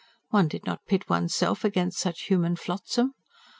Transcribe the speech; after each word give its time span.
One 0.29 0.47
did 0.47 0.65
not 0.65 0.87
pit 0.87 1.07
oneself 1.11 1.63
against 1.63 1.99
such 1.99 2.21
human 2.23 2.55
flotsam. 2.55 3.13